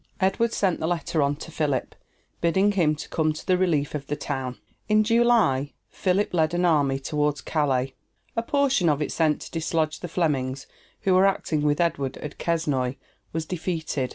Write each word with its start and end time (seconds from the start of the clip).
Edward 0.19 0.51
sent 0.51 0.79
the 0.79 0.87
letter 0.87 1.21
on 1.21 1.35
to 1.35 1.51
Philip, 1.51 1.93
bidding 2.41 2.71
him 2.71 2.95
come 2.95 3.33
to 3.33 3.45
the 3.45 3.55
relief 3.55 3.93
of 3.93 4.07
the 4.07 4.15
town. 4.15 4.57
In 4.89 5.03
July 5.03 5.73
Philip 5.89 6.33
led 6.33 6.55
an 6.55 6.65
army 6.65 6.97
toward 6.97 7.45
Calais. 7.45 7.93
A 8.35 8.41
portion 8.41 8.89
of 8.89 8.99
it 9.03 9.11
sent 9.11 9.41
to 9.41 9.51
dislodge 9.51 9.99
the 9.99 10.07
Flemings, 10.07 10.65
who 11.01 11.13
were 11.13 11.27
acting 11.27 11.61
with 11.61 11.79
Edward 11.79 12.17
at 12.17 12.39
Quesnoy 12.39 12.95
was 13.31 13.45
defeated. 13.45 14.09